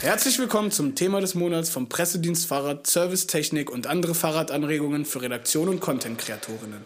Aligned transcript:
Herzlich 0.00 0.38
willkommen 0.38 0.70
zum 0.70 0.94
Thema 0.94 1.20
des 1.20 1.34
Monats 1.34 1.70
vom 1.70 1.88
Pressedienst 1.88 2.46
Fahrrad, 2.46 2.86
Servicetechnik 2.86 3.68
und 3.68 3.88
andere 3.88 4.14
Fahrradanregungen 4.14 5.04
für 5.04 5.22
Redaktion 5.22 5.68
und 5.68 5.80
Content-Kreatorinnen. 5.80 6.84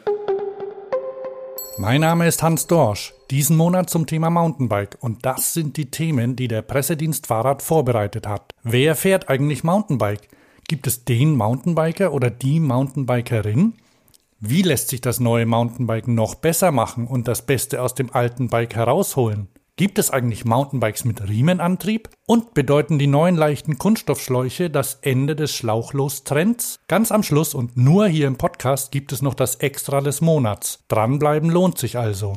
Mein 1.76 2.00
Name 2.00 2.26
ist 2.26 2.42
Hans 2.42 2.68
Dorsch, 2.68 3.12
diesen 3.30 3.58
Monat 3.58 3.90
zum 3.90 4.06
Thema 4.06 4.30
Mountainbike 4.30 4.96
und 5.00 5.26
das 5.26 5.52
sind 5.52 5.76
die 5.76 5.90
Themen, 5.90 6.36
die 6.36 6.48
der 6.48 6.62
Pressedienst 6.62 7.26
Fahrrad 7.26 7.60
vorbereitet 7.60 8.26
hat. 8.26 8.54
Wer 8.62 8.96
fährt 8.96 9.28
eigentlich 9.28 9.62
Mountainbike? 9.62 10.28
Gibt 10.66 10.86
es 10.86 11.04
den 11.04 11.36
Mountainbiker 11.36 12.14
oder 12.14 12.30
die 12.30 12.60
Mountainbikerin? 12.60 13.74
Wie 14.40 14.62
lässt 14.62 14.88
sich 14.88 15.02
das 15.02 15.20
neue 15.20 15.44
Mountainbiken 15.44 16.14
noch 16.14 16.34
besser 16.34 16.72
machen 16.72 17.06
und 17.06 17.28
das 17.28 17.44
Beste 17.44 17.82
aus 17.82 17.94
dem 17.94 18.10
alten 18.14 18.48
Bike 18.48 18.74
herausholen? 18.74 19.48
Gibt 19.76 19.98
es 19.98 20.10
eigentlich 20.10 20.44
Mountainbikes 20.44 21.06
mit 21.06 21.26
Riemenantrieb? 21.26 22.10
Und 22.26 22.52
bedeuten 22.52 22.98
die 22.98 23.06
neuen 23.06 23.36
leichten 23.36 23.78
Kunststoffschläuche 23.78 24.68
das 24.68 24.98
Ende 25.00 25.34
des 25.34 25.54
Schlauchlos-Trends? 25.54 26.80
Ganz 26.88 27.10
am 27.10 27.22
Schluss 27.22 27.54
und 27.54 27.74
nur 27.74 28.06
hier 28.06 28.26
im 28.26 28.36
Podcast 28.36 28.92
gibt 28.92 29.12
es 29.12 29.22
noch 29.22 29.32
das 29.32 29.56
Extra 29.56 30.02
des 30.02 30.20
Monats. 30.20 30.84
Dranbleiben 30.88 31.48
lohnt 31.48 31.78
sich 31.78 31.96
also. 31.96 32.34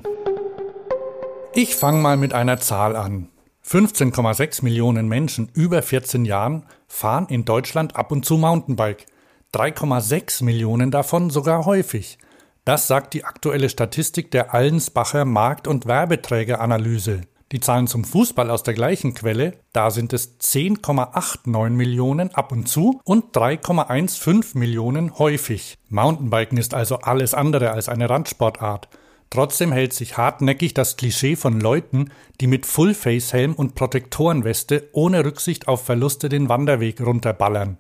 Ich 1.54 1.76
fange 1.76 2.00
mal 2.00 2.16
mit 2.16 2.32
einer 2.32 2.62
Zahl 2.62 2.96
an. 2.96 3.28
15,6 3.68 4.64
Millionen 4.64 5.10
Menschen 5.10 5.50
über 5.54 5.82
14 5.82 6.24
Jahren 6.24 6.64
fahren 6.88 7.28
in 7.28 7.44
Deutschland 7.44 7.98
ab 7.98 8.14
und 8.14 8.24
zu 8.24 8.38
Mountainbike. 8.38 9.08
3,6 9.54 10.42
Millionen 10.46 10.90
davon 10.90 11.30
sogar 11.30 11.66
häufig. 11.66 12.18
Das 12.66 12.88
sagt 12.88 13.14
die 13.14 13.24
aktuelle 13.24 13.70
Statistik 13.70 14.32
der 14.32 14.56
Allensbacher 14.56 15.24
Markt- 15.24 15.68
und 15.68 15.86
Werbeträgeranalyse. 15.86 17.22
Die 17.52 17.60
Zahlen 17.60 17.86
zum 17.86 18.04
Fußball 18.04 18.50
aus 18.50 18.64
der 18.64 18.74
gleichen 18.74 19.14
Quelle, 19.14 19.54
da 19.72 19.92
sind 19.92 20.14
es 20.14 20.40
10,89 20.40 21.70
Millionen 21.70 22.34
ab 22.34 22.52
und 22.52 22.68
zu 22.68 23.00
und 23.04 23.38
3,15 23.38 24.58
Millionen 24.58 25.20
häufig. 25.20 25.78
Mountainbiken 25.90 26.58
ist 26.58 26.74
also 26.74 26.98
alles 26.98 27.36
andere 27.36 27.70
als 27.70 27.88
eine 27.88 28.10
Randsportart. 28.10 28.90
Trotzdem 29.30 29.72
hält 29.72 29.94
sich 29.94 30.18
hartnäckig 30.18 30.74
das 30.74 30.98
Klischee 30.98 31.36
von 31.36 31.60
Leuten, 31.62 32.10
die 32.42 32.48
mit 32.48 32.66
Fullface-Helm 32.66 33.54
und 33.54 33.76
Protektorenweste 33.76 34.90
ohne 34.92 35.24
Rücksicht 35.24 35.68
auf 35.68 35.86
Verluste 35.86 36.30
den 36.30 36.50
Wanderweg 36.50 37.00
runterballern. 37.00 37.78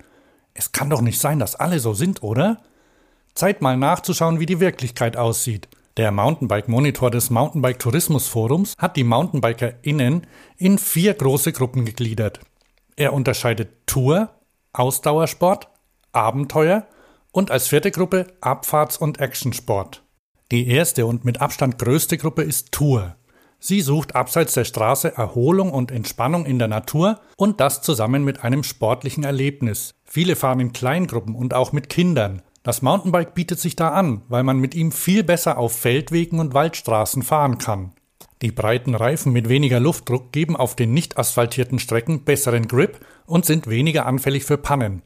Es 0.53 0.73
kann 0.73 0.91
doch 0.91 1.01
nicht 1.01 1.19
sein, 1.19 1.39
dass 1.39 1.55
alle 1.55 1.79
so 1.79 1.95
sind, 1.95 2.21
oder? 2.21 2.61
Zeit 3.35 3.61
mal 3.61 3.77
nachzuschauen, 3.77 4.39
wie 4.39 4.45
die 4.45 4.59
Wirklichkeit 4.59 5.17
aussieht. 5.17 5.67
Der 5.97 6.11
Mountainbike-Monitor 6.11 7.11
des 7.11 7.29
Mountainbike-Tourismus-Forums 7.29 8.73
hat 8.77 8.97
die 8.97 9.03
MountainbikerInnen 9.03 10.25
in 10.57 10.77
vier 10.77 11.13
große 11.13 11.51
Gruppen 11.53 11.85
gegliedert. 11.85 12.39
Er 12.95 13.13
unterscheidet 13.13 13.87
Tour, 13.87 14.29
Ausdauersport, 14.73 15.69
Abenteuer 16.11 16.87
und 17.31 17.51
als 17.51 17.67
vierte 17.67 17.91
Gruppe 17.91 18.27
Abfahrts- 18.41 18.97
und 18.97 19.19
Actionsport. 19.19 20.03
Die 20.51 20.67
erste 20.67 21.05
und 21.05 21.25
mit 21.25 21.41
Abstand 21.41 21.77
größte 21.79 22.17
Gruppe 22.17 22.43
ist 22.43 22.71
Tour. 22.71 23.15
Sie 23.59 23.81
sucht 23.81 24.15
abseits 24.15 24.53
der 24.53 24.63
Straße 24.63 25.15
Erholung 25.17 25.71
und 25.71 25.91
Entspannung 25.91 26.45
in 26.45 26.59
der 26.59 26.67
Natur 26.67 27.19
und 27.35 27.59
das 27.59 27.81
zusammen 27.81 28.23
mit 28.23 28.43
einem 28.43 28.63
sportlichen 28.63 29.23
Erlebnis. 29.23 29.91
Viele 30.05 30.35
fahren 30.35 30.59
in 30.59 30.73
Kleingruppen 30.73 31.35
und 31.35 31.53
auch 31.53 31.71
mit 31.71 31.89
Kindern. 31.89 32.41
Das 32.65 32.81
Mountainbike 32.81 33.35
bietet 33.35 33.59
sich 33.59 33.75
da 33.75 33.89
an, 33.89 34.23
weil 34.27 34.41
man 34.41 34.57
mit 34.57 34.73
ihm 34.73 34.91
viel 34.91 35.23
besser 35.23 35.59
auf 35.59 35.77
Feldwegen 35.77 36.39
und 36.39 36.55
Waldstraßen 36.55 37.21
fahren 37.21 37.59
kann. 37.59 37.93
Die 38.41 38.51
breiten 38.51 38.95
Reifen 38.95 39.31
mit 39.31 39.49
weniger 39.49 39.79
Luftdruck 39.79 40.31
geben 40.31 40.55
auf 40.55 40.75
den 40.75 40.91
nicht 40.91 41.19
asphaltierten 41.19 41.77
Strecken 41.77 42.23
besseren 42.23 42.67
Grip 42.67 43.05
und 43.27 43.45
sind 43.45 43.67
weniger 43.69 44.07
anfällig 44.07 44.45
für 44.45 44.57
Pannen. 44.57 45.03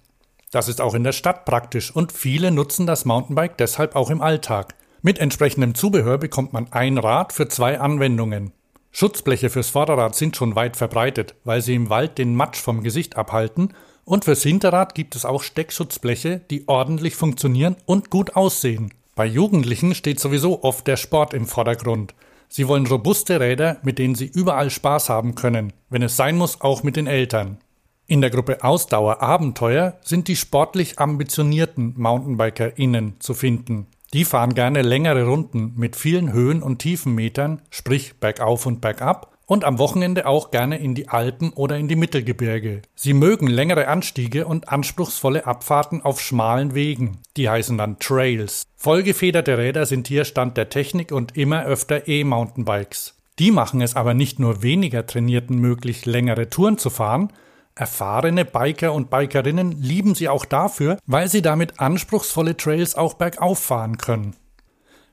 Das 0.52 0.70
ist 0.70 0.80
auch 0.80 0.94
in 0.94 1.04
der 1.04 1.12
Stadt 1.12 1.44
praktisch 1.44 1.94
und 1.94 2.14
viele 2.14 2.52
nutzen 2.52 2.88
das 2.88 3.04
Mountainbike 3.04 3.58
deshalb 3.58 3.94
auch 3.94 4.10
im 4.10 4.22
Alltag. 4.22 4.76
Mit 5.02 5.20
entsprechendem 5.20 5.76
Zubehör 5.76 6.18
bekommt 6.18 6.54
man 6.54 6.72
ein 6.72 6.98
Rad 6.98 7.34
für 7.34 7.50
zwei 7.50 7.78
Anwendungen. 7.78 8.54
Schutzbleche 8.92 9.50
fürs 9.50 9.70
Vorderrad 9.70 10.16
sind 10.16 10.38
schon 10.38 10.56
weit 10.56 10.78
verbreitet, 10.78 11.36
weil 11.44 11.62
sie 11.62 11.76
im 11.76 11.90
Wald 11.90 12.18
den 12.18 12.36
Matsch 12.36 12.62
vom 12.62 12.84
Gesicht 12.84 13.18
abhalten 13.18 13.74
und 14.10 14.26
fürs 14.26 14.42
Hinterrad 14.42 14.96
gibt 14.96 15.16
es 15.16 15.24
auch 15.24 15.44
Steckschutzbleche, 15.44 16.42
die 16.50 16.68
ordentlich 16.68 17.16
funktionieren 17.16 17.76
und 17.86 18.10
gut 18.10 18.36
aussehen. 18.36 18.92
Bei 19.14 19.28
Jugendlichen 19.28 19.94
steht 19.94 20.20
sowieso 20.20 20.64
oft 20.64 20.88
der 20.88 20.98
Sport 20.98 21.36
im 21.36 21.46
Vordergrund. 21.46 22.16
Sie 22.48 22.68
wollen 22.68 22.88
robuste 22.88 23.40
Räder, 23.40 23.78
mit 23.84 24.00
denen 24.00 24.16
sie 24.16 24.26
überall 24.26 24.72
Spaß 24.72 25.10
haben 25.10 25.36
können, 25.36 25.74
wenn 25.92 26.02
es 26.02 26.18
sein 26.18 26.38
muss, 26.38 26.60
auch 26.62 26.82
mit 26.82 26.96
den 26.96 27.06
Eltern. 27.06 27.60
In 28.08 28.22
der 28.22 28.32
Gruppe 28.32 28.64
Ausdauer 28.64 29.22
Abenteuer 29.22 30.00
sind 30.02 30.28
die 30.28 30.36
sportlich 30.36 30.98
ambitionierten 30.98 31.94
MountainbikerInnen 31.96 33.20
zu 33.20 33.36
finden. 33.36 33.86
Die 34.14 34.26
fahren 34.26 34.56
gerne 34.56 34.82
längere 34.82 35.26
Runden 35.28 35.74
mit 35.76 35.96
vielen 35.96 36.34
Höhen- 36.34 36.64
und 36.64 36.80
Tiefenmetern, 36.80 37.62
sprich 37.70 38.16
bergauf 38.20 38.66
und 38.66 38.82
bergab, 38.82 39.38
und 39.50 39.66
am 39.66 39.80
Wochenende 39.80 40.28
auch 40.28 40.52
gerne 40.52 40.78
in 40.78 40.94
die 40.94 41.10
Alpen 41.10 41.52
oder 41.54 41.78
in 41.78 41.88
die 41.88 41.96
Mittelgebirge. 41.96 42.84
Sie 42.96 43.14
mögen 43.14 43.48
längere 43.48 43.88
Anstiege 43.88 44.46
und 44.46 44.70
anspruchsvolle 44.70 45.48
Abfahrten 45.48 46.04
auf 46.04 46.22
schmalen 46.22 46.76
Wegen. 46.76 47.18
Die 47.36 47.50
heißen 47.50 47.76
dann 47.76 47.98
Trails. 47.98 48.68
Vollgefederte 48.78 49.58
Räder 49.58 49.88
sind 49.88 50.08
hier 50.08 50.24
Stand 50.24 50.56
der 50.56 50.70
Technik 50.70 51.12
und 51.12 51.36
immer 51.36 51.66
öfter 51.66 52.08
E-Mountainbikes. 52.08 53.16
Die 53.40 53.50
machen 53.50 53.82
es 53.82 53.96
aber 53.96 54.14
nicht 54.14 54.38
nur 54.38 54.62
weniger 54.62 55.08
Trainierten 55.08 55.58
möglich, 55.58 56.06
längere 56.06 56.50
Touren 56.50 56.78
zu 56.78 56.92
fahren, 56.92 57.34
Erfahrene 57.74 58.44
Biker 58.44 58.94
und 58.94 59.10
Bikerinnen 59.10 59.72
lieben 59.82 60.14
sie 60.14 60.28
auch 60.28 60.44
dafür, 60.44 60.98
weil 61.06 61.30
sie 61.30 61.42
damit 61.42 61.80
anspruchsvolle 61.80 62.58
Trails 62.58 62.96
auch 62.96 63.14
bergauf 63.14 63.58
fahren 63.60 63.98
können. 63.98 64.36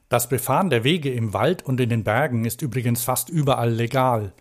Das 0.08 0.28
Befahren 0.28 0.70
der 0.70 0.84
Wege 0.84 1.12
im 1.12 1.34
Wald 1.34 1.64
und 1.64 1.80
in 1.80 1.88
den 1.88 2.04
Bergen 2.04 2.44
ist 2.44 2.62
übrigens 2.62 3.02
fast 3.02 3.28
überall 3.28 3.72
legal. 3.72 4.32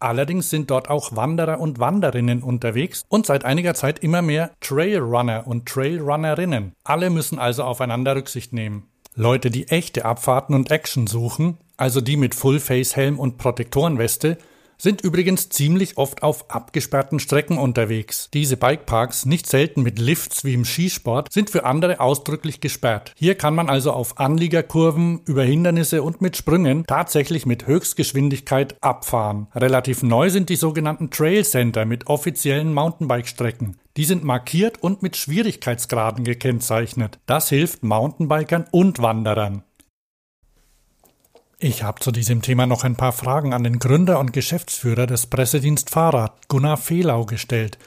Allerdings 0.00 0.50
sind 0.50 0.68
dort 0.68 0.90
auch 0.90 1.14
Wanderer 1.14 1.60
und 1.60 1.78
Wanderinnen 1.78 2.42
unterwegs 2.42 3.04
und 3.08 3.24
seit 3.24 3.44
einiger 3.44 3.74
Zeit 3.74 4.00
immer 4.00 4.20
mehr 4.20 4.50
Trailrunner 4.60 5.46
und 5.46 5.66
Trailrunnerinnen. 5.66 6.72
Alle 6.82 7.08
müssen 7.08 7.38
also 7.38 7.62
aufeinander 7.62 8.16
Rücksicht 8.16 8.52
nehmen. 8.52 8.88
Leute, 9.14 9.52
die 9.52 9.68
echte 9.68 10.04
Abfahrten 10.04 10.56
und 10.56 10.72
Action 10.72 11.06
suchen, 11.06 11.58
also 11.76 12.00
die 12.00 12.16
mit 12.16 12.34
Fullface-Helm 12.34 13.20
und 13.20 13.38
Protektorenweste, 13.38 14.38
sind 14.82 15.00
übrigens 15.02 15.48
ziemlich 15.48 15.96
oft 15.96 16.24
auf 16.24 16.50
abgesperrten 16.50 17.20
Strecken 17.20 17.56
unterwegs. 17.56 18.28
Diese 18.34 18.56
Bikeparks, 18.56 19.26
nicht 19.26 19.46
selten 19.46 19.82
mit 19.82 20.00
Lifts 20.00 20.44
wie 20.44 20.54
im 20.54 20.64
Skisport, 20.64 21.32
sind 21.32 21.50
für 21.50 21.64
andere 21.64 22.00
ausdrücklich 22.00 22.60
gesperrt. 22.60 23.14
Hier 23.16 23.36
kann 23.36 23.54
man 23.54 23.68
also 23.68 23.92
auf 23.92 24.18
Anliegerkurven, 24.18 25.20
über 25.24 25.44
Hindernisse 25.44 26.02
und 26.02 26.20
mit 26.20 26.36
Sprüngen 26.36 26.84
tatsächlich 26.84 27.46
mit 27.46 27.68
Höchstgeschwindigkeit 27.68 28.74
abfahren. 28.80 29.46
Relativ 29.54 30.02
neu 30.02 30.30
sind 30.30 30.48
die 30.48 30.56
sogenannten 30.56 31.10
Trail 31.10 31.44
Center 31.44 31.84
mit 31.84 32.08
offiziellen 32.08 32.74
Mountainbike-Strecken. 32.74 33.76
Die 33.96 34.04
sind 34.04 34.24
markiert 34.24 34.82
und 34.82 35.02
mit 35.02 35.16
Schwierigkeitsgraden 35.16 36.24
gekennzeichnet. 36.24 37.20
Das 37.26 37.50
hilft 37.50 37.84
Mountainbikern 37.84 38.64
und 38.72 39.00
Wanderern. 39.00 39.62
Ich 41.64 41.84
habe 41.84 42.00
zu 42.00 42.10
diesem 42.10 42.42
Thema 42.42 42.66
noch 42.66 42.82
ein 42.82 42.96
paar 42.96 43.12
Fragen 43.12 43.54
an 43.54 43.62
den 43.62 43.78
Gründer 43.78 44.18
und 44.18 44.32
Geschäftsführer 44.32 45.06
des 45.06 45.28
Pressedienst 45.28 45.90
Fahrrad, 45.90 46.48
Gunnar 46.48 46.76
Fehlau, 46.76 47.24
gestellt, 47.24 47.78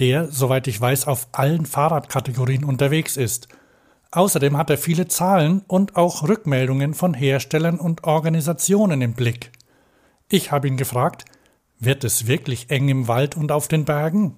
der, 0.00 0.28
soweit 0.28 0.66
ich 0.66 0.80
weiß, 0.80 1.06
auf 1.06 1.28
allen 1.32 1.66
Fahrradkategorien 1.66 2.64
unterwegs 2.64 3.18
ist. 3.18 3.48
Außerdem 4.12 4.56
hat 4.56 4.70
er 4.70 4.78
viele 4.78 5.08
Zahlen 5.08 5.60
und 5.66 5.94
auch 5.94 6.26
Rückmeldungen 6.26 6.94
von 6.94 7.12
Herstellern 7.12 7.78
und 7.78 8.04
Organisationen 8.04 9.02
im 9.02 9.12
Blick. 9.12 9.52
Ich 10.30 10.50
habe 10.50 10.66
ihn 10.66 10.78
gefragt, 10.78 11.26
wird 11.78 12.04
es 12.04 12.28
wirklich 12.28 12.70
eng 12.70 12.88
im 12.88 13.08
Wald 13.08 13.36
und 13.36 13.52
auf 13.52 13.68
den 13.68 13.84
Bergen? 13.84 14.36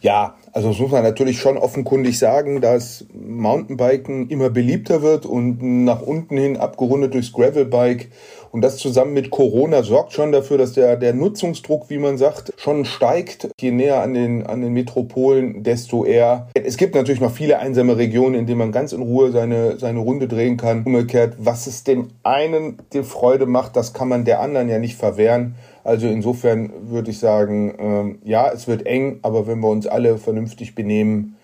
Ja, 0.00 0.36
also 0.52 0.68
das 0.68 0.78
muss 0.78 0.90
man 0.90 1.02
natürlich 1.02 1.38
schon 1.38 1.56
offenkundig 1.56 2.18
sagen, 2.18 2.60
dass 2.60 3.04
Mountainbiken 3.14 4.28
immer 4.28 4.50
beliebter 4.50 5.02
wird 5.02 5.26
und 5.26 5.62
nach 5.84 6.02
unten 6.02 6.36
hin 6.36 6.56
abgerundet 6.56 7.14
durchs 7.14 7.32
Gravelbike. 7.32 8.08
Und 8.52 8.62
das 8.62 8.78
zusammen 8.78 9.14
mit 9.14 9.30
Corona 9.30 9.84
sorgt 9.84 10.12
schon 10.12 10.32
dafür, 10.32 10.58
dass 10.58 10.72
der, 10.72 10.96
der 10.96 11.14
Nutzungsdruck, 11.14 11.88
wie 11.88 11.98
man 11.98 12.18
sagt, 12.18 12.52
schon 12.56 12.84
steigt. 12.84 13.48
Je 13.60 13.70
näher 13.70 14.02
an 14.02 14.14
den, 14.14 14.44
an 14.44 14.60
den 14.60 14.72
Metropolen, 14.72 15.62
desto 15.62 16.04
eher. 16.04 16.48
Es 16.54 16.76
gibt 16.76 16.96
natürlich 16.96 17.20
noch 17.20 17.30
viele 17.30 17.60
einsame 17.60 17.96
Regionen, 17.96 18.34
in 18.34 18.46
denen 18.46 18.58
man 18.58 18.72
ganz 18.72 18.92
in 18.92 19.02
Ruhe 19.02 19.30
seine, 19.30 19.78
seine 19.78 20.00
Runde 20.00 20.26
drehen 20.26 20.56
kann. 20.56 20.82
Umgekehrt, 20.84 21.34
was 21.38 21.68
es 21.68 21.84
dem 21.84 22.08
einen 22.24 22.78
die 22.92 23.04
Freude 23.04 23.46
macht, 23.46 23.76
das 23.76 23.92
kann 23.92 24.08
man 24.08 24.24
der 24.24 24.40
anderen 24.40 24.68
ja 24.68 24.80
nicht 24.80 24.96
verwehren. 24.96 25.54
Also 25.84 26.06
insofern 26.06 26.90
würde 26.90 27.10
ich 27.10 27.18
sagen, 27.18 27.74
ähm, 27.78 28.18
ja, 28.24 28.50
es 28.50 28.68
wird 28.68 28.86
eng, 28.86 29.20
aber 29.22 29.46
wenn 29.46 29.60
wir 29.60 29.68
uns 29.68 29.86
alle 29.86 30.18
vernünftig 30.18 30.74
benehmen, 30.74 31.36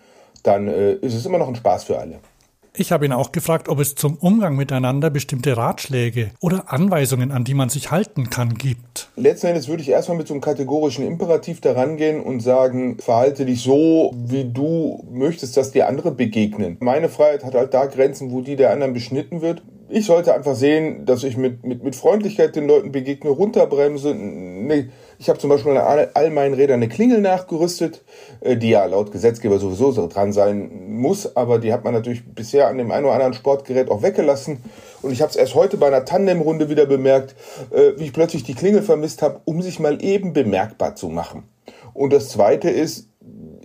dann 0.43 0.69
äh, 0.69 0.93
ist 0.93 1.15
es 1.15 1.27
immer 1.27 1.39
noch 1.39 1.49
ein 1.49 1.57
Spaß 1.57 1.85
für 1.85 1.99
alle. 1.99 2.21
Ich 2.79 2.93
habe 2.93 3.07
ihn 3.07 3.13
auch 3.13 3.33
gefragt, 3.33 3.71
ob 3.71 3.81
es 3.81 3.95
zum 3.95 4.17
Umgang 4.19 4.55
miteinander 4.55 5.09
bestimmte 5.09 5.57
Ratschläge 5.57 6.31
oder 6.41 6.71
Anweisungen, 6.71 7.33
an 7.33 7.43
die 7.43 7.55
man 7.55 7.71
sich 7.71 7.91
halten 7.91 8.29
kann, 8.29 8.53
gibt. 8.53 9.09
Letzten 9.17 9.47
Endes 9.47 9.67
würde 9.67 9.83
ich 9.83 9.89
erstmal 9.89 10.19
mit 10.19 10.29
so 10.29 10.35
einem 10.35 10.43
kategorischen 10.43 11.07
Imperativ 11.07 11.63
daran 11.63 11.97
gehen 11.97 12.21
und 12.21 12.41
sagen, 12.41 12.99
verhalte 12.99 13.47
dich 13.47 13.63
so, 13.63 14.13
wie 14.15 14.45
du 14.45 15.03
möchtest, 15.11 15.57
dass 15.57 15.71
dir 15.71 15.89
andere 15.89 16.11
begegnen. 16.11 16.77
Meine 16.81 17.09
Freiheit 17.09 17.45
hat 17.45 17.55
halt 17.55 17.73
da 17.73 17.87
Grenzen, 17.87 18.31
wo 18.31 18.43
die 18.43 18.57
der 18.57 18.73
anderen 18.73 18.93
beschnitten 18.93 19.41
wird 19.41 19.63
ich 19.89 20.07
sollte 20.07 20.35
einfach 20.35 20.55
sehen, 20.55 21.07
dass 21.07 21.23
ich 21.23 21.37
mit, 21.37 21.65
mit, 21.65 21.83
mit 21.85 21.95
Freundlichkeit 21.95 22.57
den 22.57 22.67
Leuten 22.67 22.93
begegne, 22.93 23.31
runterbremse. 23.31 24.15
Nee, 24.15 24.89
ich 25.19 25.29
habe 25.29 25.39
zum 25.39 25.51
Beispiel 25.51 25.77
an 25.77 26.09
all 26.13 26.31
meinen 26.31 26.55
Rädern 26.55 26.81
eine 26.81 26.89
Klingel 26.89 27.21
nachgerüstet, 27.21 28.05
äh, 28.41 28.57
die 28.57 28.71
ja 28.71 28.85
laut 28.85 29.13
Gesetzgeber 29.13 29.59
sowieso 29.59 29.93
so 29.93 30.09
dran 30.09 30.33
sein 30.33 30.91
muss, 30.91 31.37
aber 31.37 31.59
die 31.59 31.73
hat 31.73 31.85
man 31.85 31.95
natürlich 31.95 32.25
bisher 32.35 32.69
an 32.69 32.79
dem 32.79 32.91
einen 32.91 33.05
oder 33.05 33.15
anderen 33.15 33.35
Sportgerät 33.35 33.91
auch 33.91 34.03
weggelassen. 34.03 34.59
Und 35.03 35.13
ich 35.13 35.23
habe 35.23 35.31
es 35.31 35.37
erst 35.37 35.55
heute 35.55 35.77
bei 35.77 35.87
einer 35.87 36.05
Tandemrunde 36.05 36.69
wieder 36.69 36.87
bemerkt, 36.87 37.37
äh, 37.71 37.93
wie 37.99 38.05
ich 38.05 38.13
plötzlich 38.13 38.43
die 38.43 38.55
Klingel 38.55 38.83
vermisst 38.83 39.23
habe, 39.23 39.41
um 39.45 39.63
sich 39.63 39.79
mal 39.79 40.03
eben 40.03 40.33
bemerkbar 40.33 40.97
zu 40.97 41.09
machen. 41.09 41.45
Und 41.95 42.13
das 42.13 42.29
Zweite 42.29 42.71
ist, 42.71 43.09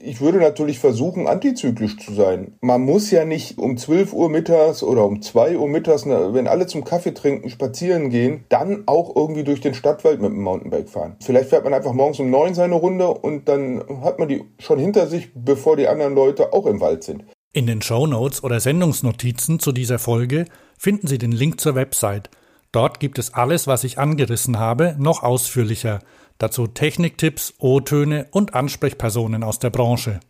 ich 0.03 0.21
würde 0.21 0.39
natürlich 0.39 0.79
versuchen, 0.79 1.27
antizyklisch 1.27 1.97
zu 1.97 2.13
sein. 2.13 2.57
Man 2.61 2.81
muss 2.81 3.11
ja 3.11 3.25
nicht 3.25 3.57
um 3.57 3.77
12 3.77 4.13
Uhr 4.13 4.29
mittags 4.29 4.83
oder 4.83 5.05
um 5.05 5.21
2 5.21 5.57
Uhr 5.57 5.67
mittags, 5.67 6.05
wenn 6.05 6.47
alle 6.47 6.67
zum 6.67 6.83
Kaffee 6.83 7.13
trinken, 7.13 7.49
spazieren 7.49 8.09
gehen, 8.09 8.45
dann 8.49 8.83
auch 8.87 9.15
irgendwie 9.15 9.43
durch 9.43 9.61
den 9.61 9.73
Stadtwald 9.73 10.21
mit 10.21 10.31
dem 10.31 10.41
Mountainbike 10.41 10.89
fahren. 10.89 11.15
Vielleicht 11.21 11.49
fährt 11.49 11.63
man 11.63 11.73
einfach 11.73 11.93
morgens 11.93 12.19
um 12.19 12.29
9 12.29 12.53
seine 12.53 12.75
Runde 12.75 13.07
und 13.07 13.47
dann 13.47 13.83
hat 14.03 14.19
man 14.19 14.27
die 14.27 14.43
schon 14.59 14.79
hinter 14.79 15.07
sich, 15.07 15.29
bevor 15.33 15.77
die 15.77 15.87
anderen 15.87 16.15
Leute 16.15 16.53
auch 16.53 16.65
im 16.65 16.81
Wald 16.81 17.03
sind. 17.03 17.23
In 17.53 17.67
den 17.67 17.81
Show 17.81 18.07
Notes 18.07 18.43
oder 18.43 18.59
Sendungsnotizen 18.59 19.59
zu 19.59 19.71
dieser 19.71 19.99
Folge 19.99 20.45
finden 20.77 21.07
Sie 21.07 21.17
den 21.17 21.33
Link 21.33 21.59
zur 21.59 21.75
Website. 21.75 22.29
Dort 22.71 23.01
gibt 23.01 23.19
es 23.19 23.33
alles, 23.33 23.67
was 23.67 23.83
ich 23.83 23.99
angerissen 23.99 24.57
habe, 24.57 24.95
noch 24.97 25.23
ausführlicher. 25.23 25.99
Dazu 26.41 26.65
Techniktipps, 26.65 27.53
O-Töne 27.59 28.25
und 28.31 28.55
Ansprechpersonen 28.55 29.43
aus 29.43 29.59
der 29.59 29.69
Branche. 29.69 30.21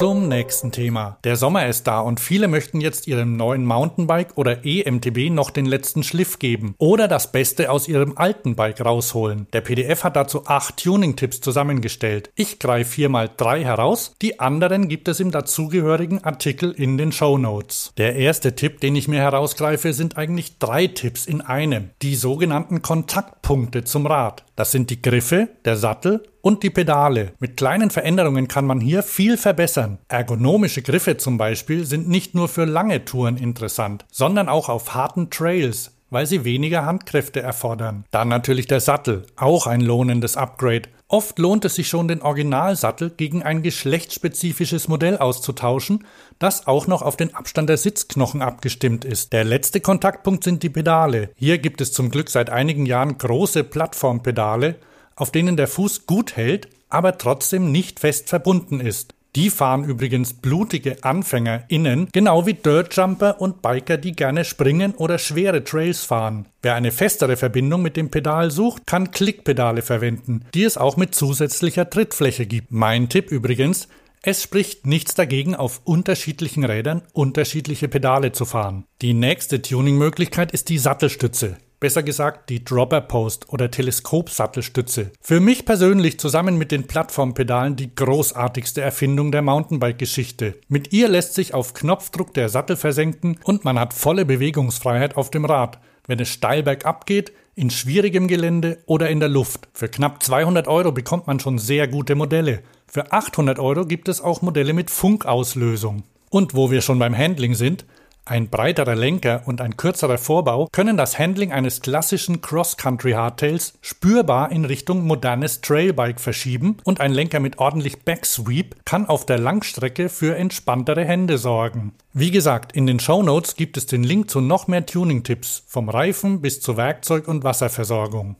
Zum 0.00 0.28
nächsten 0.28 0.72
Thema. 0.72 1.18
Der 1.24 1.36
Sommer 1.36 1.66
ist 1.66 1.86
da 1.86 2.00
und 2.00 2.20
viele 2.20 2.48
möchten 2.48 2.80
jetzt 2.80 3.06
ihrem 3.06 3.36
neuen 3.36 3.66
Mountainbike 3.66 4.38
oder 4.38 4.64
EMTB 4.64 5.28
noch 5.30 5.50
den 5.50 5.66
letzten 5.66 6.02
Schliff 6.04 6.38
geben 6.38 6.74
oder 6.78 7.06
das 7.06 7.32
Beste 7.32 7.70
aus 7.70 7.86
ihrem 7.86 8.16
alten 8.16 8.56
Bike 8.56 8.82
rausholen. 8.82 9.46
Der 9.52 9.60
PDF 9.60 10.02
hat 10.02 10.16
dazu 10.16 10.46
acht 10.46 10.82
Tuning-Tipps 10.82 11.42
zusammengestellt. 11.42 12.30
Ich 12.34 12.58
greife 12.58 12.96
hier 12.96 13.10
mal 13.10 13.28
drei 13.36 13.62
heraus, 13.62 14.14
die 14.22 14.40
anderen 14.40 14.88
gibt 14.88 15.06
es 15.06 15.20
im 15.20 15.32
dazugehörigen 15.32 16.24
Artikel 16.24 16.70
in 16.70 16.96
den 16.96 17.12
Show 17.12 17.36
Notes. 17.36 17.92
Der 17.98 18.16
erste 18.16 18.54
Tipp, 18.54 18.80
den 18.80 18.96
ich 18.96 19.06
mir 19.06 19.20
herausgreife, 19.20 19.92
sind 19.92 20.16
eigentlich 20.16 20.58
drei 20.58 20.86
Tipps 20.86 21.26
in 21.26 21.42
einem. 21.42 21.90
Die 22.00 22.14
sogenannten 22.14 22.80
Kontaktpunkte 22.80 23.84
zum 23.84 24.06
Rad. 24.06 24.46
Das 24.56 24.72
sind 24.72 24.88
die 24.88 25.02
Griffe, 25.02 25.50
der 25.66 25.76
Sattel 25.76 26.22
und 26.42 26.62
die 26.62 26.70
Pedale. 26.70 27.32
Mit 27.38 27.56
kleinen 27.56 27.90
Veränderungen 27.90 28.48
kann 28.48 28.66
man 28.66 28.80
hier 28.80 29.02
viel 29.02 29.36
verbessern. 29.36 29.98
Ergonomische 30.08 30.82
Griffe 30.82 31.16
zum 31.16 31.38
Beispiel 31.38 31.84
sind 31.84 32.08
nicht 32.08 32.34
nur 32.34 32.48
für 32.48 32.64
lange 32.64 33.04
Touren 33.04 33.36
interessant, 33.36 34.04
sondern 34.10 34.48
auch 34.48 34.68
auf 34.68 34.94
harten 34.94 35.30
Trails, 35.30 35.92
weil 36.10 36.26
sie 36.26 36.44
weniger 36.44 36.84
Handkräfte 36.84 37.40
erfordern. 37.40 38.04
Dann 38.10 38.28
natürlich 38.28 38.66
der 38.66 38.80
Sattel, 38.80 39.26
auch 39.36 39.66
ein 39.66 39.80
lohnendes 39.80 40.36
Upgrade. 40.36 40.88
Oft 41.08 41.38
lohnt 41.40 41.64
es 41.64 41.74
sich 41.74 41.88
schon, 41.88 42.06
den 42.06 42.22
Originalsattel 42.22 43.10
gegen 43.10 43.42
ein 43.42 43.62
geschlechtsspezifisches 43.62 44.86
Modell 44.86 45.18
auszutauschen, 45.18 46.04
das 46.38 46.68
auch 46.68 46.86
noch 46.86 47.02
auf 47.02 47.16
den 47.16 47.34
Abstand 47.34 47.68
der 47.68 47.78
Sitzknochen 47.78 48.42
abgestimmt 48.42 49.04
ist. 49.04 49.32
Der 49.32 49.42
letzte 49.44 49.80
Kontaktpunkt 49.80 50.44
sind 50.44 50.62
die 50.62 50.68
Pedale. 50.68 51.30
Hier 51.34 51.58
gibt 51.58 51.80
es 51.80 51.92
zum 51.92 52.10
Glück 52.10 52.30
seit 52.30 52.50
einigen 52.50 52.86
Jahren 52.86 53.18
große 53.18 53.64
Plattformpedale, 53.64 54.76
auf 55.20 55.30
denen 55.30 55.56
der 55.56 55.68
Fuß 55.68 56.06
gut 56.06 56.36
hält, 56.36 56.68
aber 56.88 57.18
trotzdem 57.18 57.70
nicht 57.70 58.00
fest 58.00 58.28
verbunden 58.28 58.80
ist. 58.80 59.14
Die 59.36 59.50
fahren 59.50 59.84
übrigens 59.84 60.34
blutige 60.34 61.04
AnfängerInnen, 61.04 62.08
genau 62.12 62.46
wie 62.46 62.54
Dirtjumper 62.54 63.40
und 63.40 63.62
Biker, 63.62 63.96
die 63.96 64.12
gerne 64.12 64.44
springen 64.44 64.92
oder 64.96 65.18
schwere 65.18 65.62
Trails 65.62 66.02
fahren. 66.02 66.46
Wer 66.62 66.74
eine 66.74 66.90
festere 66.90 67.36
Verbindung 67.36 67.80
mit 67.80 67.96
dem 67.96 68.10
Pedal 68.10 68.50
sucht, 68.50 68.88
kann 68.88 69.12
Klickpedale 69.12 69.82
verwenden, 69.82 70.46
die 70.52 70.64
es 70.64 70.76
auch 70.76 70.96
mit 70.96 71.14
zusätzlicher 71.14 71.88
Trittfläche 71.88 72.46
gibt. 72.46 72.72
Mein 72.72 73.08
Tipp 73.08 73.30
übrigens, 73.30 73.86
es 74.22 74.42
spricht 74.42 74.86
nichts 74.86 75.14
dagegen, 75.14 75.54
auf 75.54 75.80
unterschiedlichen 75.84 76.64
Rädern 76.64 77.02
unterschiedliche 77.12 77.86
Pedale 77.86 78.32
zu 78.32 78.44
fahren. 78.44 78.84
Die 79.00 79.14
nächste 79.14 79.62
Tuning-Möglichkeit 79.62 80.50
ist 80.50 80.68
die 80.70 80.78
Sattelstütze 80.78 81.56
besser 81.80 82.02
gesagt 82.02 82.50
die 82.50 82.62
Dropper 82.62 83.00
Post 83.00 83.52
oder 83.52 83.70
Teleskopsattelstütze. 83.70 85.10
Für 85.20 85.40
mich 85.40 85.64
persönlich 85.64 86.20
zusammen 86.20 86.56
mit 86.56 86.70
den 86.70 86.86
Plattformpedalen 86.86 87.74
die 87.74 87.94
großartigste 87.94 88.82
Erfindung 88.82 89.32
der 89.32 89.42
Mountainbike-Geschichte. 89.42 90.56
Mit 90.68 90.92
ihr 90.92 91.08
lässt 91.08 91.34
sich 91.34 91.54
auf 91.54 91.74
Knopfdruck 91.74 92.34
der 92.34 92.50
Sattel 92.50 92.76
versenken 92.76 93.38
und 93.44 93.64
man 93.64 93.80
hat 93.80 93.94
volle 93.94 94.24
Bewegungsfreiheit 94.24 95.16
auf 95.16 95.30
dem 95.30 95.46
Rad, 95.46 95.78
wenn 96.06 96.20
es 96.20 96.28
steil 96.28 96.62
bergab 96.62 97.06
geht, 97.06 97.32
in 97.54 97.70
schwierigem 97.70 98.28
Gelände 98.28 98.78
oder 98.86 99.10
in 99.10 99.20
der 99.20 99.28
Luft. 99.28 99.68
Für 99.72 99.88
knapp 99.88 100.22
200 100.22 100.68
Euro 100.68 100.92
bekommt 100.92 101.26
man 101.26 101.40
schon 101.40 101.58
sehr 101.58 101.88
gute 101.88 102.14
Modelle. 102.14 102.62
Für 102.86 103.12
800 103.12 103.58
Euro 103.58 103.86
gibt 103.86 104.08
es 104.08 104.20
auch 104.20 104.42
Modelle 104.42 104.72
mit 104.72 104.90
Funkauslösung. 104.90 106.04
Und 106.30 106.54
wo 106.54 106.70
wir 106.70 106.80
schon 106.80 106.98
beim 106.98 107.16
Handling 107.16 107.54
sind, 107.54 107.84
ein 108.30 108.48
breiterer 108.48 108.94
Lenker 108.94 109.42
und 109.46 109.60
ein 109.60 109.76
kürzerer 109.76 110.16
Vorbau 110.16 110.68
können 110.70 110.96
das 110.96 111.18
Handling 111.18 111.50
eines 111.50 111.80
klassischen 111.80 112.40
Cross-Country-Hardtails 112.40 113.74
spürbar 113.80 114.52
in 114.52 114.64
Richtung 114.64 115.04
modernes 115.04 115.62
Trailbike 115.62 116.20
verschieben 116.20 116.76
und 116.84 117.00
ein 117.00 117.12
Lenker 117.12 117.40
mit 117.40 117.58
ordentlich 117.58 118.04
Backsweep 118.04 118.76
kann 118.84 119.06
auf 119.06 119.26
der 119.26 119.38
Langstrecke 119.38 120.08
für 120.08 120.36
entspanntere 120.36 121.04
Hände 121.04 121.38
sorgen. 121.38 121.92
Wie 122.12 122.30
gesagt, 122.30 122.70
in 122.70 122.86
den 122.86 123.00
Show 123.00 123.20
Notes 123.24 123.56
gibt 123.56 123.76
es 123.76 123.86
den 123.86 124.04
Link 124.04 124.30
zu 124.30 124.40
noch 124.40 124.68
mehr 124.68 124.86
Tuning-Tipps, 124.86 125.64
vom 125.66 125.88
Reifen 125.88 126.40
bis 126.40 126.60
zur 126.60 126.76
Werkzeug- 126.76 127.26
und 127.26 127.42
Wasserversorgung. 127.42 128.36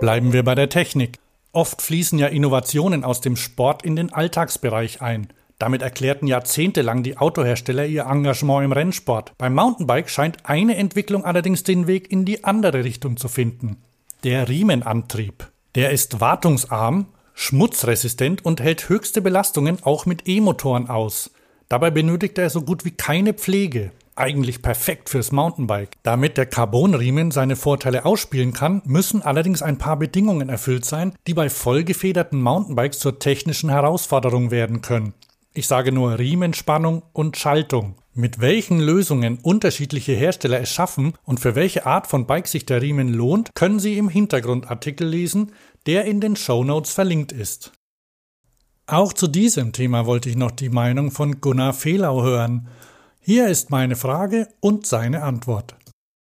Bleiben 0.00 0.34
wir 0.34 0.44
bei 0.44 0.54
der 0.54 0.68
Technik. 0.68 1.18
Oft 1.52 1.80
fließen 1.80 2.18
ja 2.18 2.26
Innovationen 2.26 3.04
aus 3.04 3.22
dem 3.22 3.36
Sport 3.36 3.84
in 3.84 3.96
den 3.96 4.12
Alltagsbereich 4.12 5.00
ein. 5.00 5.28
Damit 5.58 5.82
erklärten 5.82 6.28
jahrzehntelang 6.28 7.02
die 7.02 7.18
Autohersteller 7.18 7.84
ihr 7.84 8.06
Engagement 8.06 8.64
im 8.64 8.72
Rennsport. 8.72 9.32
Beim 9.38 9.54
Mountainbike 9.54 10.08
scheint 10.08 10.38
eine 10.44 10.76
Entwicklung 10.76 11.24
allerdings 11.24 11.64
den 11.64 11.86
Weg 11.86 12.12
in 12.12 12.24
die 12.24 12.44
andere 12.44 12.84
Richtung 12.84 13.16
zu 13.16 13.28
finden. 13.28 13.78
Der 14.22 14.48
Riemenantrieb. 14.48 15.48
Der 15.74 15.90
ist 15.90 16.20
wartungsarm, 16.20 17.06
schmutzresistent 17.34 18.44
und 18.44 18.60
hält 18.60 18.88
höchste 18.88 19.20
Belastungen 19.20 19.78
auch 19.82 20.06
mit 20.06 20.28
E-Motoren 20.28 20.88
aus. 20.88 21.30
Dabei 21.68 21.90
benötigt 21.90 22.38
er 22.38 22.50
so 22.50 22.62
gut 22.62 22.84
wie 22.84 22.92
keine 22.92 23.34
Pflege. 23.34 23.92
Eigentlich 24.16 24.62
perfekt 24.62 25.08
fürs 25.08 25.30
Mountainbike. 25.30 25.90
Damit 26.02 26.36
der 26.36 26.46
Carbonriemen 26.46 27.30
seine 27.30 27.54
Vorteile 27.54 28.04
ausspielen 28.04 28.52
kann, 28.52 28.82
müssen 28.84 29.22
allerdings 29.22 29.62
ein 29.62 29.78
paar 29.78 29.96
Bedingungen 29.96 30.48
erfüllt 30.48 30.84
sein, 30.84 31.12
die 31.28 31.34
bei 31.34 31.48
vollgefederten 31.48 32.40
Mountainbikes 32.42 32.98
zur 32.98 33.20
technischen 33.20 33.70
Herausforderung 33.70 34.50
werden 34.50 34.82
können. 34.82 35.14
Ich 35.58 35.66
sage 35.66 35.90
nur 35.90 36.20
Riemenspannung 36.20 37.02
und 37.12 37.36
Schaltung. 37.36 37.96
Mit 38.14 38.40
welchen 38.40 38.78
Lösungen 38.78 39.40
unterschiedliche 39.42 40.12
Hersteller 40.12 40.60
es 40.60 40.72
schaffen 40.72 41.14
und 41.24 41.40
für 41.40 41.56
welche 41.56 41.84
Art 41.84 42.06
von 42.06 42.28
Bike 42.28 42.46
sich 42.46 42.64
der 42.64 42.80
Riemen 42.80 43.12
lohnt, 43.12 43.50
können 43.56 43.80
Sie 43.80 43.98
im 43.98 44.08
Hintergrundartikel 44.08 45.04
lesen, 45.04 45.50
der 45.86 46.04
in 46.04 46.20
den 46.20 46.36
Show 46.36 46.62
Notes 46.62 46.92
verlinkt 46.92 47.32
ist. 47.32 47.72
Auch 48.86 49.12
zu 49.12 49.26
diesem 49.26 49.72
Thema 49.72 50.06
wollte 50.06 50.30
ich 50.30 50.36
noch 50.36 50.52
die 50.52 50.68
Meinung 50.68 51.10
von 51.10 51.40
Gunnar 51.40 51.74
Fehlau 51.74 52.22
hören. 52.22 52.68
Hier 53.18 53.48
ist 53.48 53.72
meine 53.72 53.96
Frage 53.96 54.46
und 54.60 54.86
seine 54.86 55.24
Antwort. 55.24 55.74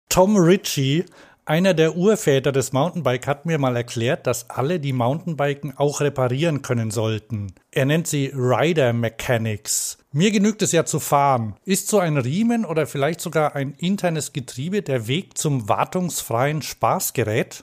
Tom 0.09 0.37
Ritchie 0.37 1.04
einer 1.47 1.75
der 1.75 1.97
Urväter 1.97 2.50
des 2.50 2.73
Mountainbike 2.73 3.29
hat 3.29 3.47
mir 3.47 3.59
mal 3.59 3.76
erklärt, 3.76 4.26
dass 4.26 4.50
alle, 4.50 4.81
die 4.81 4.93
Mountainbiken 4.93 5.79
auch 5.79 6.00
reparieren 6.00 6.62
können 6.62 6.91
sollten. 6.91 7.55
Er 7.71 7.85
nennt 7.85 8.09
sie 8.09 8.33
Rider 8.35 8.93
Mechanics. 8.93 9.99
Mir 10.11 10.33
genügt 10.33 10.62
es 10.62 10.73
ja 10.73 10.85
zu 10.85 10.99
fahren. 10.99 11.55
Ist 11.65 11.87
so 11.87 12.00
ein 12.00 12.17
Riemen 12.17 12.65
oder 12.65 12.88
vielleicht 12.88 13.21
sogar 13.21 13.55
ein 13.55 13.75
internes 13.79 14.33
Getriebe 14.33 14.83
der 14.83 15.07
Weg 15.07 15.38
zum 15.38 15.69
wartungsfreien 15.69 16.62
Spaßgerät? 16.62 17.62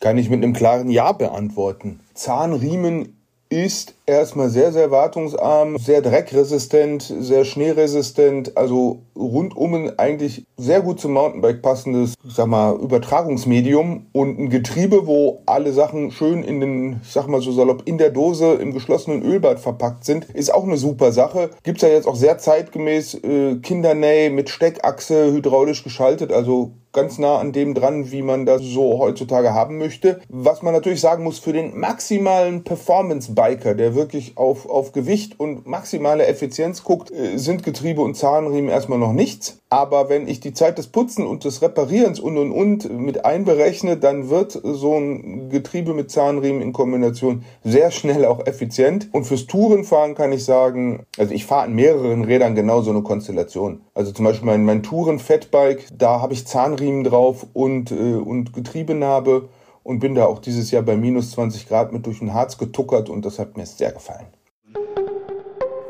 Kann 0.00 0.18
ich 0.18 0.28
mit 0.28 0.42
einem 0.42 0.52
klaren 0.52 0.90
Ja 0.90 1.12
beantworten. 1.12 2.00
Zahnriemen 2.12 3.15
ist 3.48 3.94
erstmal 4.06 4.48
sehr, 4.50 4.72
sehr 4.72 4.90
wartungsarm, 4.90 5.78
sehr 5.78 6.02
dreckresistent, 6.02 7.02
sehr 7.02 7.44
schneeresistent, 7.44 8.56
also 8.56 9.02
rundum 9.16 9.92
eigentlich 9.96 10.44
sehr 10.56 10.80
gut 10.80 11.00
zum 11.00 11.12
Mountainbike 11.12 11.62
passendes, 11.62 12.14
ich 12.24 12.34
sag 12.34 12.46
mal, 12.46 12.76
Übertragungsmedium 12.76 14.06
und 14.12 14.38
ein 14.38 14.50
Getriebe, 14.50 15.06
wo 15.06 15.42
alle 15.46 15.72
Sachen 15.72 16.10
schön 16.10 16.42
in 16.42 16.60
den, 16.60 17.00
ich 17.02 17.12
sag 17.12 17.28
mal 17.28 17.40
so 17.40 17.52
salopp, 17.52 17.82
in 17.84 17.98
der 17.98 18.10
Dose 18.10 18.54
im 18.54 18.72
geschlossenen 18.72 19.22
Ölbad 19.22 19.60
verpackt 19.60 20.04
sind, 20.04 20.24
ist 20.26 20.52
auch 20.52 20.64
eine 20.64 20.76
super 20.76 21.12
Sache. 21.12 21.50
Gibt's 21.62 21.82
ja 21.82 21.88
jetzt 21.88 22.08
auch 22.08 22.16
sehr 22.16 22.38
zeitgemäß 22.38 23.14
äh, 23.22 23.56
Kindernäh 23.56 24.30
mit 24.30 24.50
Steckachse, 24.50 25.32
hydraulisch 25.32 25.84
geschaltet, 25.84 26.32
also 26.32 26.72
ganz 26.96 27.18
nah 27.18 27.38
an 27.38 27.52
dem 27.52 27.74
dran, 27.74 28.10
wie 28.10 28.22
man 28.22 28.46
das 28.46 28.62
so 28.62 28.98
heutzutage 28.98 29.54
haben 29.54 29.78
möchte. 29.78 30.20
Was 30.28 30.62
man 30.62 30.72
natürlich 30.72 31.00
sagen 31.00 31.22
muss, 31.22 31.38
für 31.38 31.52
den 31.52 31.78
maximalen 31.78 32.64
Performance-Biker, 32.64 33.74
der 33.74 33.94
wirklich 33.94 34.36
auf, 34.36 34.68
auf 34.68 34.92
Gewicht 34.92 35.38
und 35.38 35.66
maximale 35.66 36.26
Effizienz 36.26 36.82
guckt, 36.82 37.12
äh, 37.12 37.36
sind 37.36 37.62
Getriebe 37.62 38.00
und 38.00 38.16
Zahnriemen 38.16 38.70
erstmal 38.70 38.98
noch 38.98 39.12
nichts. 39.12 39.60
Aber 39.68 40.08
wenn 40.08 40.28
ich 40.28 40.40
die 40.40 40.54
Zeit 40.54 40.78
des 40.78 40.86
Putzen 40.86 41.26
und 41.26 41.44
des 41.44 41.60
Reparierens 41.60 42.20
und 42.20 42.38
und 42.38 42.52
und 42.52 42.98
mit 42.98 43.24
einberechne, 43.24 43.96
dann 43.96 44.30
wird 44.30 44.52
so 44.62 44.94
ein 44.94 45.50
Getriebe 45.50 45.92
mit 45.92 46.10
Zahnriemen 46.10 46.62
in 46.62 46.72
Kombination 46.72 47.44
sehr 47.64 47.90
schnell 47.90 48.24
auch 48.24 48.46
effizient. 48.46 49.08
Und 49.12 49.24
fürs 49.24 49.46
Tourenfahren 49.46 50.14
kann 50.14 50.32
ich 50.32 50.44
sagen, 50.44 51.04
also 51.18 51.34
ich 51.34 51.44
fahre 51.44 51.64
an 51.64 51.74
mehreren 51.74 52.24
Rädern 52.24 52.54
genau 52.54 52.80
so 52.80 52.90
eine 52.90 53.02
Konstellation. 53.02 53.82
Also 53.92 54.12
zum 54.12 54.24
Beispiel 54.24 54.46
mein, 54.46 54.64
mein 54.64 54.84
Touren-Fatbike, 54.84 55.88
da 55.98 56.20
habe 56.20 56.32
ich 56.32 56.46
Zahnriemen 56.46 56.85
drauf 57.04 57.46
und, 57.52 57.90
äh, 57.90 58.14
und 58.14 58.52
Getriebenarbe 58.52 59.48
und 59.82 60.00
bin 60.00 60.14
da 60.14 60.26
auch 60.26 60.40
dieses 60.40 60.70
Jahr 60.70 60.82
bei 60.82 60.96
minus 60.96 61.30
20 61.32 61.68
Grad 61.68 61.92
mit 61.92 62.06
durch 62.06 62.18
den 62.18 62.34
Harz 62.34 62.58
getuckert 62.58 63.08
und 63.08 63.24
das 63.24 63.38
hat 63.38 63.56
mir 63.56 63.66
sehr 63.66 63.92
gefallen. 63.92 64.26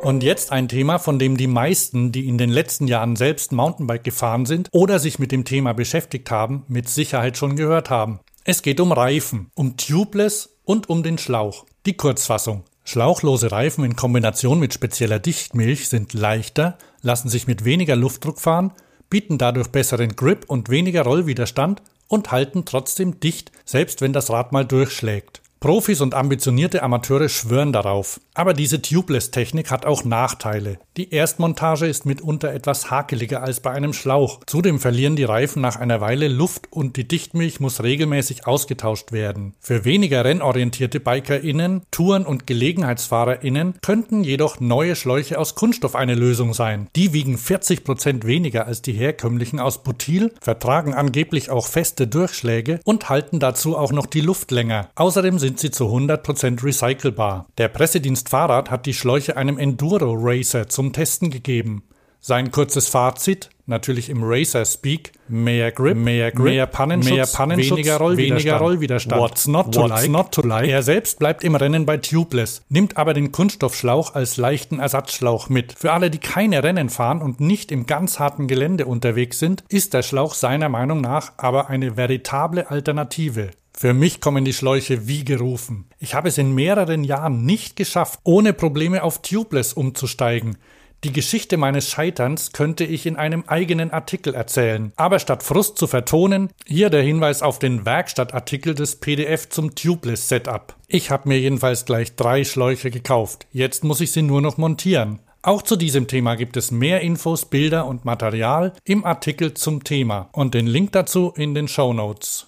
Und 0.03 0.23
jetzt 0.23 0.53
ein 0.53 0.69
Thema, 0.69 0.99
von 0.99 1.19
dem 1.19 1.37
die 1.37 1.49
meisten, 1.49 2.13
die 2.13 2.29
in 2.29 2.39
den 2.39 2.51
letzten 2.51 2.87
Jahren 2.87 3.17
selbst 3.17 3.51
Mountainbike 3.53 4.05
gefahren 4.05 4.47
sind 4.47 4.69
oder 4.71 4.99
sich 4.99 5.19
mit 5.19 5.33
dem 5.33 5.45
Thema 5.45 5.73
beschäftigt 5.73 6.31
haben, 6.31 6.65
mit 6.69 6.89
Sicherheit 6.89 7.37
schon 7.37 7.57
gehört 7.57 7.91
haben. 7.91 8.21
Es 8.45 8.63
geht 8.63 8.79
um 8.79 8.93
Reifen, 8.93 9.51
um 9.57 9.77
Tubeless 9.77 10.59
und 10.65 10.89
um 10.89 11.03
den 11.03 11.19
Schlauch. 11.19 11.65
Die 11.87 11.97
Kurzfassung. 11.97 12.63
Schlauchlose 12.85 13.51
Reifen 13.51 13.85
in 13.85 13.97
Kombination 13.97 14.61
mit 14.61 14.73
spezieller 14.73 15.19
Dichtmilch 15.19 15.89
sind 15.89 16.13
leichter, 16.13 16.79
lassen 17.03 17.29
sich 17.29 17.49
mit 17.49 17.65
weniger 17.65 17.97
Luftdruck 17.97 18.39
fahren, 18.39 18.73
bieten 19.11 19.39
dadurch 19.39 19.69
besseren 19.69 20.17
Grip 20.17 20.45
und 20.47 20.69
weniger 20.69 21.03
Rollwiderstand 21.03 21.83
und 22.09 22.31
halten 22.33 22.65
trotzdem 22.65 23.21
dicht, 23.21 23.53
selbst 23.65 24.01
wenn 24.01 24.13
das 24.13 24.31
Rad 24.31 24.53
mal 24.53 24.65
durchschlägt. 24.65 25.43
Profis 25.59 26.03
und 26.03 26.15
ambitionierte 26.15 26.83
Amateure 26.83 27.31
schwören 27.31 27.73
darauf. 27.73 28.21
Aber 28.35 28.53
diese 28.53 28.83
Tubeless-Technik 28.83 29.71
hat 29.71 29.87
auch 29.87 30.05
Nachteile. 30.05 30.79
Die 30.99 31.11
Erstmontage 31.11 31.87
ist 31.87 32.05
mitunter 32.05 32.53
etwas 32.53 32.91
hakeliger 32.91 33.43
als 33.43 33.61
bei 33.61 33.71
einem 33.71 33.95
Schlauch. 33.95 34.41
Zudem 34.47 34.79
verlieren 34.79 35.17
die 35.17 35.25
Reifen 35.25 35.63
nach 35.63 35.77
einer 35.77 36.03
Weile 36.03 36.29
Luft 36.29 36.71
und 36.71 36.99
die 36.99 37.09
Dichtmilch 37.09 37.59
muss 37.59 37.83
regelmäßig 37.83 38.47
ausgetauscht 38.47 39.13
werden. 39.13 39.55
Für 39.59 39.87
weniger 39.87 40.27
rennorientierte 40.27 41.01
BikerInnen, 41.01 41.83
Touren- 41.91 42.27
und 42.27 42.47
GelegenheitsfahrerInnen 42.47 43.79
könnten 43.81 44.25
jedoch 44.25 44.61
neue 44.61 44.95
Schläuche 44.95 45.39
aus 45.39 45.55
Kunststoff 45.55 45.97
eine 45.97 46.15
Lösung 46.15 46.53
sein. 46.53 46.89
Die 46.97 47.15
wiegen 47.15 47.39
40 47.39 47.83
Prozent 47.83 48.27
weniger 48.27 48.67
als 48.67 48.83
die 48.83 48.93
herkömmlichen 48.93 49.59
aus 49.59 49.83
Butyl, 49.83 50.35
vertragen 50.43 50.93
angeblich 50.93 51.49
auch 51.49 51.67
feste 51.67 52.07
Durchschläge 52.07 52.81
und 52.85 53.09
halten 53.09 53.41
dazu 53.41 53.79
auch 53.79 53.93
noch 53.93 54.07
die 54.07 54.21
Luft 54.21 54.51
länger. 54.51 54.91
Außerdem 54.97 55.39
sind 55.47 55.61
sie 55.61 55.71
zu 55.71 55.85
100% 55.85 56.65
recycelbar. 56.65 57.47
Der 57.57 57.69
Pressedienst 57.69 58.29
Fahrrad 58.31 58.69
hat 58.69 58.85
die 58.85 58.95
Schläuche 58.95 59.37
einem 59.37 59.59
Enduro 59.59 60.13
Racer 60.19 60.69
zum 60.69 60.93
Testen 60.93 61.31
gegeben. 61.31 61.85
Sein 62.19 62.51
kurzes 62.51 62.89
Fazit, 62.89 63.51
natürlich 63.67 64.11
im 64.11 64.25
Racer-Speak, 64.25 65.13
mehr 65.29 65.71
Grip, 65.71 65.97
mehr, 65.97 66.33
Grip, 66.33 66.47
mehr 66.47 66.67
Pannenschutz, 66.67 67.15
mehr 67.15 67.27
Pannenschutz 67.27 67.79
weniger, 67.79 67.99
Rollwiderstand. 67.99 68.45
weniger 68.45 68.59
Rollwiderstand. 68.59 69.23
What's 69.23 69.47
not 69.47 69.73
to, 69.73 69.83
What's 69.83 70.03
like? 70.03 70.11
not 70.11 70.33
to 70.33 70.43
like? 70.43 70.69
Er 70.69 70.83
selbst 70.83 71.21
bleibt 71.21 71.45
im 71.45 71.55
Rennen 71.55 71.87
bei 71.87 71.99
Tubeless, 71.99 72.63
nimmt 72.69 72.97
aber 72.97 73.15
den 73.15 73.31
Kunststoffschlauch 73.31 74.17
als 74.17 74.39
leichten 74.39 74.81
Ersatzschlauch 74.81 75.49
mit. 75.49 75.75
Für 75.75 75.93
alle, 75.93 76.11
die 76.11 76.19
keine 76.19 76.65
Rennen 76.65 76.89
fahren 76.89 77.23
und 77.23 77.39
nicht 77.39 77.71
im 77.71 77.87
ganz 77.87 78.19
harten 78.19 78.49
Gelände 78.49 78.87
unterwegs 78.87 79.39
sind, 79.39 79.63
ist 79.69 79.95
der 79.95 80.03
Schlauch 80.03 80.35
seiner 80.35 80.69
Meinung 80.69 81.01
nach 81.01 81.35
aber 81.37 81.71
eine 81.71 81.97
veritable 81.97 82.69
Alternative. 82.69 83.51
Für 83.79 83.93
mich 83.93 84.23
kommen 84.23 84.47
die 84.47 84.55
Schläuche 84.55 85.07
wie 85.07 85.23
gerufen. 85.23 85.85
Ich 85.99 86.15
habe 86.15 86.29
es 86.29 86.39
in 86.39 86.55
mehreren 86.55 87.05
Jahren 87.05 87.45
nicht 87.45 87.77
geschafft, 87.77 88.21
ohne 88.25 88.55
Probleme 88.55 89.03
auf 89.03 89.21
Tubeless 89.21 89.75
umzusteigen. 89.75 90.57
Die 91.05 91.13
Geschichte 91.13 91.59
meines 91.59 91.91
Scheiterns 91.91 92.53
könnte 92.53 92.85
ich 92.85 93.05
in 93.05 93.17
einem 93.17 93.45
eigenen 93.47 93.91
Artikel 93.91 94.35
erzählen. 94.35 94.93
Aber 94.97 95.19
statt 95.19 95.43
Frust 95.43 95.77
zu 95.77 95.87
vertonen, 95.87 96.49
hier 96.67 96.89
der 96.89 97.03
Hinweis 97.03 97.43
auf 97.43 97.59
den 97.59 97.85
Werkstattartikel 97.85 98.75
des 98.75 98.97
PDF 98.97 99.51
zum 99.51 99.75
Tubeless 99.75 100.27
Setup. 100.27 100.75
Ich 100.89 101.11
habe 101.11 101.29
mir 101.29 101.39
jedenfalls 101.39 101.85
gleich 101.85 102.17
drei 102.17 102.45
Schläuche 102.45 102.91
gekauft. 102.91 103.47
Jetzt 103.53 103.85
muss 103.85 104.01
ich 104.01 104.11
sie 104.11 104.23
nur 104.23 104.41
noch 104.41 104.57
montieren. 104.57 105.19
Auch 105.43 105.61
zu 105.61 105.77
diesem 105.77 106.09
Thema 106.09 106.35
gibt 106.35 106.57
es 106.57 106.71
mehr 106.71 107.03
Infos, 107.03 107.45
Bilder 107.45 107.87
und 107.87 108.07
Material 108.07 108.73
im 108.85 109.05
Artikel 109.05 109.53
zum 109.53 109.85
Thema 109.85 110.31
und 110.33 110.55
den 110.55 110.67
Link 110.67 110.93
dazu 110.93 111.35
in 111.37 111.55
den 111.55 111.69
Show 111.69 111.93
Notes. 111.93 112.47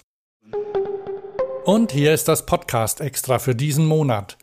Und 1.71 1.91
hier 1.91 2.15
ist 2.15 2.27
das 2.27 2.47
Podcast 2.47 2.99
extra 2.99 3.37
für 3.37 3.53
diesen 3.53 3.85
Monat. 3.85 4.39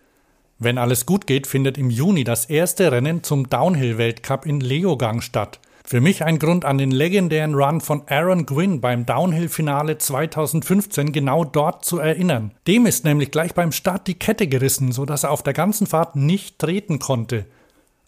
Wenn 0.61 0.79
alles 0.79 1.07
gut 1.07 1.27
geht, 1.27 1.49
findet 1.49 1.77
im 1.77 1.91
Juni 1.91 2.23
das 2.23 2.45
erste 2.45 2.93
Rennen 2.93 3.25
zum 3.25 3.51
Downhill-Weltcup 3.51 4.47
in 4.47 4.61
Leogang 4.61 5.21
statt. 5.21 5.59
Für 5.85 6.01
mich 6.01 6.23
ein 6.23 6.39
Grund 6.39 6.65
an 6.65 6.79
den 6.79 6.93
legendären 6.93 7.57
Run 7.57 7.81
von 7.81 8.03
Aaron 8.07 8.47
Gwynn 8.47 8.81
beim 8.81 9.07
Downhill-Finale 9.07 9.99
2015 9.99 11.11
genau 11.11 11.45
dort 11.45 11.85
zu 11.85 11.99
erinnern. 11.99 12.53
Dem 12.69 12.87
ist 12.87 13.05
nämlich 13.05 13.33
gleich 13.33 13.55
beim 13.55 13.73
Start 13.73 14.07
die 14.07 14.15
Kette 14.15 14.47
gerissen, 14.47 14.93
sodass 14.93 15.25
er 15.25 15.33
auf 15.33 15.43
der 15.43 15.53
ganzen 15.53 15.89
Fahrt 15.89 16.15
nicht 16.15 16.61
treten 16.61 17.01
konnte. 17.01 17.47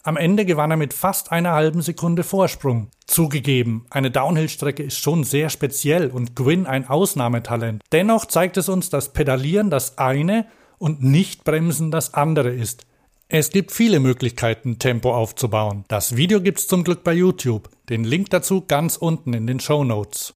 Am 0.09 0.17
Ende 0.17 0.43
gewann 0.43 0.71
er 0.71 0.77
mit 0.77 0.95
fast 0.95 1.31
einer 1.31 1.51
halben 1.51 1.83
Sekunde 1.83 2.23
Vorsprung. 2.23 2.89
Zugegeben, 3.05 3.85
eine 3.91 4.09
Downhill-Strecke 4.09 4.81
ist 4.81 4.97
schon 4.97 5.23
sehr 5.23 5.51
speziell 5.51 6.07
und 6.07 6.35
Gwyn 6.35 6.65
ein 6.65 6.89
Ausnahmetalent. 6.89 7.83
Dennoch 7.91 8.25
zeigt 8.25 8.57
es 8.57 8.69
uns, 8.69 8.89
dass 8.89 9.13
Pedalieren 9.13 9.69
das 9.69 9.99
eine 9.99 10.47
und 10.79 11.03
Nicht-Bremsen 11.03 11.91
das 11.91 12.15
andere 12.15 12.49
ist. 12.49 12.87
Es 13.27 13.51
gibt 13.51 13.71
viele 13.71 13.99
Möglichkeiten, 13.99 14.79
Tempo 14.79 15.13
aufzubauen. 15.13 15.85
Das 15.89 16.15
Video 16.15 16.41
gibt's 16.41 16.65
zum 16.65 16.83
Glück 16.83 17.03
bei 17.03 17.13
YouTube. 17.13 17.69
Den 17.89 18.03
Link 18.03 18.31
dazu 18.31 18.65
ganz 18.67 18.97
unten 18.97 19.33
in 19.33 19.45
den 19.45 19.59
Show 19.59 19.83
Notes. 19.83 20.33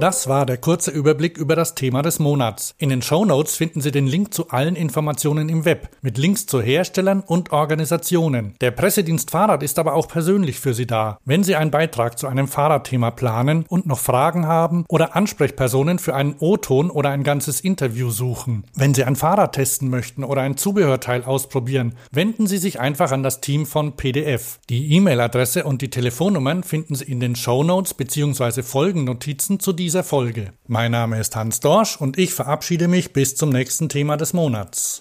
Das 0.00 0.28
war 0.28 0.46
der 0.46 0.58
kurze 0.58 0.92
Überblick 0.92 1.36
über 1.38 1.56
das 1.56 1.74
Thema 1.74 2.02
des 2.02 2.20
Monats. 2.20 2.72
In 2.78 2.88
den 2.88 3.02
Show 3.02 3.24
Notes 3.24 3.56
finden 3.56 3.80
Sie 3.80 3.90
den 3.90 4.06
Link 4.06 4.32
zu 4.32 4.48
allen 4.50 4.76
Informationen 4.76 5.48
im 5.48 5.64
Web, 5.64 5.88
mit 6.02 6.18
Links 6.18 6.46
zu 6.46 6.62
Herstellern 6.62 7.20
und 7.20 7.50
Organisationen. 7.50 8.54
Der 8.60 8.70
Pressedienst 8.70 9.32
Fahrrad 9.32 9.64
ist 9.64 9.76
aber 9.76 9.94
auch 9.94 10.06
persönlich 10.06 10.60
für 10.60 10.72
Sie 10.72 10.86
da. 10.86 11.18
Wenn 11.24 11.42
Sie 11.42 11.56
einen 11.56 11.72
Beitrag 11.72 12.16
zu 12.16 12.28
einem 12.28 12.46
Fahrradthema 12.46 13.10
planen 13.10 13.64
und 13.68 13.86
noch 13.86 13.98
Fragen 13.98 14.46
haben 14.46 14.84
oder 14.88 15.16
Ansprechpersonen 15.16 15.98
für 15.98 16.14
einen 16.14 16.36
O-Ton 16.38 16.90
oder 16.90 17.10
ein 17.10 17.24
ganzes 17.24 17.60
Interview 17.60 18.10
suchen. 18.10 18.62
Wenn 18.76 18.94
Sie 18.94 19.02
ein 19.02 19.16
Fahrrad 19.16 19.56
testen 19.56 19.90
möchten 19.90 20.22
oder 20.22 20.42
ein 20.42 20.56
Zubehörteil 20.56 21.24
ausprobieren, 21.24 21.96
wenden 22.12 22.46
Sie 22.46 22.58
sich 22.58 22.78
einfach 22.78 23.10
an 23.10 23.24
das 23.24 23.40
Team 23.40 23.66
von 23.66 23.96
PDF. 23.96 24.60
Die 24.70 24.94
E-Mail-Adresse 24.94 25.64
und 25.64 25.82
die 25.82 25.90
Telefonnummern 25.90 26.62
finden 26.62 26.94
Sie 26.94 27.04
in 27.04 27.18
den 27.18 27.34
Show 27.34 27.64
Notes 27.64 27.94
bzw. 27.94 28.62
Folgennotizen 28.62 29.58
zu 29.58 29.72
diesem 29.72 29.87
dieser 29.88 30.04
Folge. 30.04 30.52
Mein 30.66 30.90
Name 30.90 31.18
ist 31.18 31.34
Hans 31.34 31.60
Dorsch 31.60 31.96
und 31.98 32.18
ich 32.18 32.34
verabschiede 32.34 32.88
mich 32.88 33.14
bis 33.14 33.36
zum 33.36 33.48
nächsten 33.48 33.88
Thema 33.88 34.18
des 34.18 34.34
Monats. 34.34 35.00